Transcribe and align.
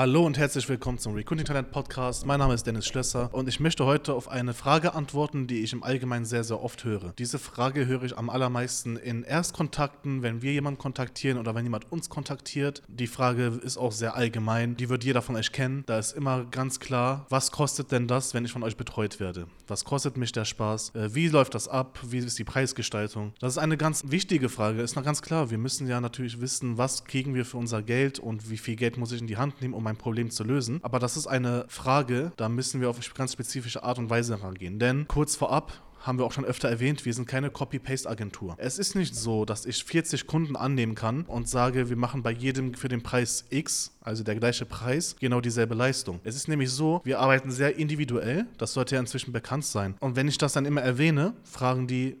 Hallo 0.00 0.24
und 0.24 0.38
herzlich 0.38 0.66
willkommen 0.66 0.96
zum 0.96 1.12
Recruiting 1.12 1.44
Talent 1.44 1.72
Podcast. 1.72 2.24
Mein 2.24 2.38
Name 2.38 2.54
ist 2.54 2.66
Dennis 2.66 2.86
Schlösser 2.86 3.28
und 3.34 3.50
ich 3.50 3.60
möchte 3.60 3.84
heute 3.84 4.14
auf 4.14 4.28
eine 4.28 4.54
Frage 4.54 4.94
antworten, 4.94 5.46
die 5.46 5.60
ich 5.60 5.74
im 5.74 5.82
Allgemeinen 5.82 6.24
sehr, 6.24 6.42
sehr 6.42 6.62
oft 6.62 6.84
höre. 6.84 7.12
Diese 7.18 7.38
Frage 7.38 7.84
höre 7.84 8.04
ich 8.04 8.16
am 8.16 8.30
allermeisten 8.30 8.96
in 8.96 9.24
Erstkontakten, 9.24 10.22
wenn 10.22 10.40
wir 10.40 10.54
jemanden 10.54 10.78
kontaktieren 10.78 11.36
oder 11.36 11.54
wenn 11.54 11.64
jemand 11.66 11.92
uns 11.92 12.08
kontaktiert. 12.08 12.82
Die 12.88 13.08
Frage 13.08 13.60
ist 13.62 13.76
auch 13.76 13.92
sehr 13.92 14.16
allgemein. 14.16 14.74
Die 14.74 14.88
wird 14.88 15.04
jeder 15.04 15.20
von 15.20 15.36
euch 15.36 15.52
kennen. 15.52 15.82
Da 15.84 15.98
ist 15.98 16.12
immer 16.12 16.46
ganz 16.46 16.80
klar, 16.80 17.26
was 17.28 17.52
kostet 17.52 17.92
denn 17.92 18.08
das, 18.08 18.32
wenn 18.32 18.46
ich 18.46 18.52
von 18.52 18.62
euch 18.62 18.78
betreut 18.78 19.20
werde? 19.20 19.48
Was 19.68 19.84
kostet 19.84 20.16
mich 20.16 20.32
der 20.32 20.46
Spaß? 20.46 20.94
Äh, 20.94 21.14
wie 21.14 21.28
läuft 21.28 21.54
das 21.54 21.68
ab? 21.68 21.98
Wie 22.08 22.20
ist 22.20 22.38
die 22.38 22.44
Preisgestaltung? 22.44 23.34
Das 23.38 23.52
ist 23.52 23.58
eine 23.58 23.76
ganz 23.76 24.04
wichtige 24.06 24.48
Frage. 24.48 24.80
Ist 24.80 24.96
noch 24.96 25.04
ganz 25.04 25.20
klar. 25.20 25.50
Wir 25.50 25.58
müssen 25.58 25.86
ja 25.86 26.00
natürlich 26.00 26.40
wissen, 26.40 26.78
was 26.78 27.04
kriegen 27.04 27.34
wir 27.34 27.44
für 27.44 27.58
unser 27.58 27.82
Geld 27.82 28.18
und 28.18 28.48
wie 28.48 28.56
viel 28.56 28.76
Geld 28.76 28.96
muss 28.96 29.12
ich 29.12 29.20
in 29.20 29.26
die 29.26 29.36
Hand 29.36 29.60
nehmen, 29.60 29.74
um 29.74 29.89
mein 29.90 29.96
Problem 29.96 30.30
zu 30.30 30.44
lösen. 30.44 30.78
Aber 30.82 30.98
das 30.98 31.16
ist 31.16 31.26
eine 31.26 31.64
Frage, 31.68 32.32
da 32.36 32.48
müssen 32.48 32.80
wir 32.80 32.88
auf 32.88 32.98
ganz 33.14 33.32
spezifische 33.32 33.82
Art 33.82 33.98
und 33.98 34.08
Weise 34.08 34.40
rangehen. 34.40 34.78
Denn 34.78 35.08
kurz 35.08 35.34
vorab, 35.36 35.72
haben 36.00 36.18
wir 36.18 36.24
auch 36.24 36.32
schon 36.32 36.46
öfter 36.46 36.68
erwähnt, 36.68 37.04
wir 37.04 37.12
sind 37.12 37.26
keine 37.26 37.50
Copy-Paste-Agentur. 37.50 38.54
Es 38.56 38.78
ist 38.78 38.94
nicht 38.94 39.14
so, 39.14 39.44
dass 39.44 39.66
ich 39.66 39.84
40 39.84 40.26
Kunden 40.26 40.56
annehmen 40.56 40.94
kann 40.94 41.22
und 41.24 41.46
sage, 41.48 41.90
wir 41.90 41.96
machen 41.96 42.22
bei 42.22 42.30
jedem 42.30 42.72
für 42.72 42.88
den 42.88 43.02
Preis 43.02 43.44
X, 43.50 43.92
also 44.00 44.24
der 44.24 44.36
gleiche 44.36 44.64
Preis, 44.64 45.16
genau 45.20 45.42
dieselbe 45.42 45.74
Leistung. 45.74 46.20
Es 46.24 46.36
ist 46.36 46.48
nämlich 46.48 46.70
so, 46.70 47.02
wir 47.04 47.20
arbeiten 47.20 47.50
sehr 47.50 47.76
individuell, 47.76 48.46
das 48.56 48.72
sollte 48.72 48.94
ja 48.94 49.00
inzwischen 49.00 49.32
bekannt 49.32 49.66
sein. 49.66 49.94
Und 50.00 50.16
wenn 50.16 50.26
ich 50.26 50.38
das 50.38 50.54
dann 50.54 50.64
immer 50.64 50.80
erwähne, 50.80 51.34
fragen 51.44 51.86
die, 51.86 52.16